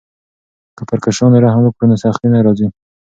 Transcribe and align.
که 0.77 0.81
پر 0.89 0.99
کشرانو 1.05 1.37
رحم 1.45 1.61
وکړو 1.63 1.89
نو 1.91 1.95
سختي 2.03 2.27
نه 2.33 2.39
راځي. 2.45 2.67